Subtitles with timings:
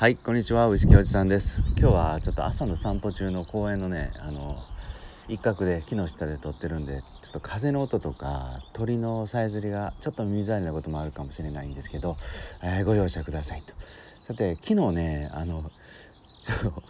[0.00, 1.60] はいこんにちはウイスキーおじさんです。
[1.76, 4.56] 今日はちょっと朝の散歩中の公園のねあの
[5.28, 12.16] 一角で木の下で撮ってるんでちょっと風の音とか鳥のさえずりがちょっと耳障りなこともあるかもしれないんですけど、
[12.62, 13.74] えー、ご容赦くださいと。
[14.24, 15.70] さて昨日ねあの
[16.44, 16.82] ちょっと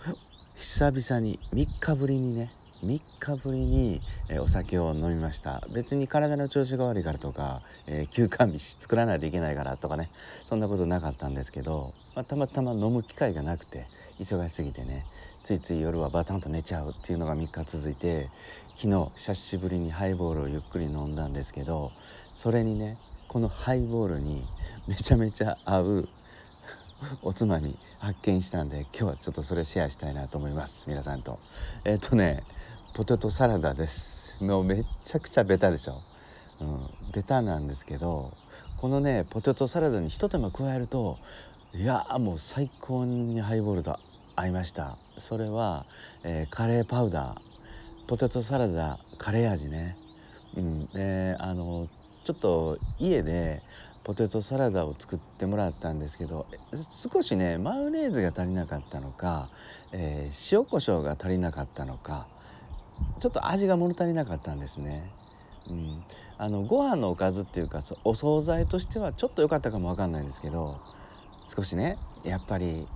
[0.55, 2.53] 久々に3日ぶりにね
[2.85, 5.63] 3日ぶりに、え、お酒を飲みました。
[5.73, 10.11] 別に体の調子が悪いからとか、えー、休館日作らないといけないからとかね。
[10.47, 13.87] そんなことなかったんですけど、まあ、たまたま飲む機会がなくて
[14.19, 15.07] 忙しすぎてね
[15.43, 18.29] ついつい夜はバタンと寝ちゃうっていうのが3日続いて
[18.77, 21.93] 昨日久しぶりにハイボールをゆっくり飲んだんですけど
[22.35, 24.45] それにねこのハイボールに
[24.89, 26.09] めちゃめちゃ合う
[27.23, 30.85] おつまみ発見したんで今日はちょっとそれシェアしたいなと思います。
[30.89, 31.39] 皆さんと。
[31.85, 32.45] えっ、ー、とね
[32.95, 34.37] ポテトサラダです。
[34.43, 36.01] もうめっちゃくちゃベタでしょ、
[36.61, 38.33] うん、ベタなんですけど
[38.79, 41.19] このねポテトサラダに一手間加えると
[41.75, 43.99] いやもう最高にハイボールと
[44.37, 44.99] 合いました。
[45.19, 45.87] それは、
[46.23, 47.41] えー、カレーパウダー。
[48.09, 49.97] ポテトサラダカレー味ね。
[50.57, 51.89] うんであの
[52.25, 53.63] ちょっと家で
[54.03, 56.47] ポテトサラダを作ってもらったんですけど
[56.95, 59.51] 少しねマヨネーズが足りなかったのか、
[59.93, 62.27] えー、塩コショウが足りなかったのか
[63.21, 65.11] ちょっと味が物足りなかったんですね。
[65.69, 66.03] うん、
[66.39, 70.79] あのご飯のおかずっていうかお惣菜としてはちょっと良かったかもわかんないんですけど
[71.55, 72.89] 少しねやっぱり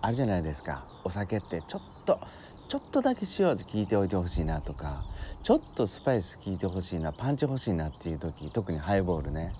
[0.00, 2.20] あるじゃないですかお酒ってちょっと
[2.68, 5.04] ちょっとだけ塩味効いておいてほしいなとか
[5.42, 9.54] ちょっとスパイス効いてほしいなパンチ欲しいなっていう時特にハイボールね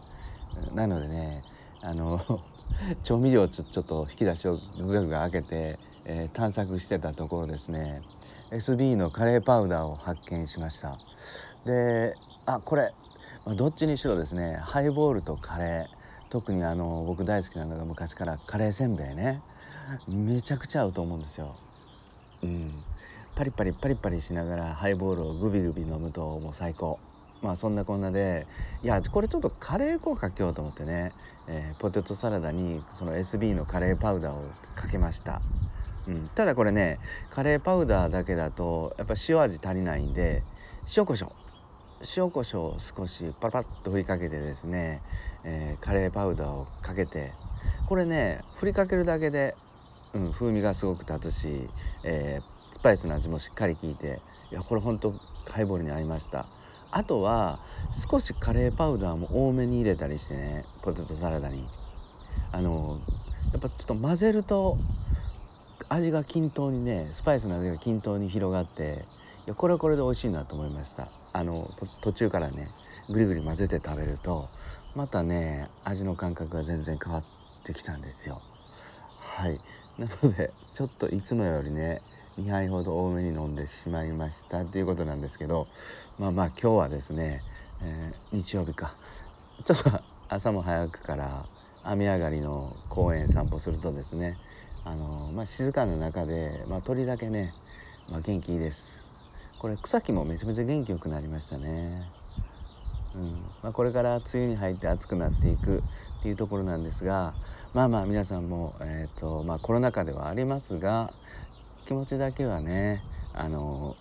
[0.75, 1.43] なのでね
[1.83, 2.21] あの
[3.03, 8.03] 調味料ちょちょっと引き出しをグガグガ開けて、えー、探索してたところですね。
[8.51, 10.99] SB のカレーパウダーを発見しました。
[11.65, 12.93] であこれ、
[13.45, 16.01] まあ、どっちにしろですねハイボールとカレー。
[16.31, 19.43] 特にあの僕大好きなのが昔からカレーせんべいね。
[20.07, 21.57] めちゃくちゃ合うと思うんですよ。
[22.43, 22.73] うん、
[23.35, 27.01] パリパリパリパリしながらハイボールをグビグビ飲むともう最高。
[27.43, 28.47] まあそんなこんなで
[28.83, 31.13] いやこれちょっとカレー粉をかけようと思ってね、
[31.47, 35.41] えー、ポテトサラダにその SB のカレーパウダーをかけました。
[36.09, 36.99] うん、ただこれね
[37.31, 40.43] カレーパウダーだけだとやっぱ塩味足りないんで
[40.97, 41.33] 塩コショウ。
[42.17, 45.03] 塩コショウを少しパラパッと振りかけてですね、
[45.45, 47.33] えー、カレーパウダーをかけて
[47.89, 49.55] これね振りかけるだけで、
[50.15, 51.69] うん、風味がすごく立つし、
[52.05, 55.13] えー、スパイスの味もしっかり効いていやこれほんと
[55.51, 56.47] ハイボールに合いました。
[56.93, 57.61] あとは
[58.11, 61.67] 少しカレーパウダーも多めに入れたりしてねポテトサラダに。
[62.53, 63.01] あの
[63.53, 64.77] やっぱちょっと混ぜると
[65.89, 69.05] 味が均等にねスパイスの味が均等に広がって
[69.47, 71.09] いやこれはこれで美味しいなと思いました。
[71.33, 72.69] あの途中からね
[73.09, 74.49] ぐりぐり混ぜて食べると
[74.95, 77.25] またね味の感覚が全然変わっ
[77.65, 78.41] てきたんですよ。
[79.19, 79.61] はい。
[79.99, 82.03] なのでちょっといつもよりね
[82.39, 85.67] 2杯ほど多めに飲んでしまいましたっていうことなんですけど
[86.19, 87.43] まあまあ今日はですね、
[87.83, 88.95] えー、日曜日か。
[89.65, 89.91] ちょっと
[90.29, 91.45] 朝も早くから
[91.83, 94.39] 雨上がりの公園散歩するとですね
[94.85, 97.53] あの、まあ、静かな中で、まあ、鳥だけね、
[98.09, 99.07] まあ、元気いいです。
[99.59, 102.11] これ草木もめちゃめちゃ元気よくなりましたね、
[103.15, 103.33] うん。
[103.63, 105.83] まあ、これから梅雨に入って暑くなっていく
[106.21, 107.35] っていうところなんですが
[107.73, 111.13] まあまあ皆さんも、えーとまあ、コロナ禍ではありますが
[111.91, 113.03] 気持ちだけはね
[113.35, 113.97] あの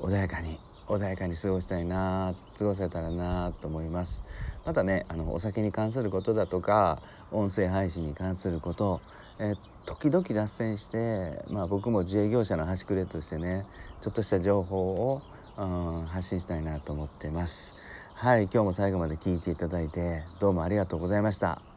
[0.00, 4.24] 穏やかに穏やかに過ごしたいな過ごせたらなと思います。
[4.64, 9.02] またねあのお酒に関することだとか音声配信に関すること、
[9.38, 13.66] え時々脱線して、まあ、僕も自営業者の端くれとしてね
[14.00, 15.20] ちょっとした情報を、
[15.58, 17.76] うん、発信したいなと思ってます。
[18.14, 21.67] はい今日も最後まで聞いていただいてどうもありがとうございました。